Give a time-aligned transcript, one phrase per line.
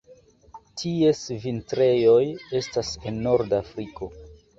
[0.83, 2.23] Ties vintrejoj
[2.61, 4.09] estas en norda Afriko.